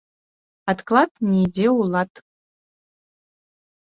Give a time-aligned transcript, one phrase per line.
[0.71, 2.13] Адклад не ідзе ў лад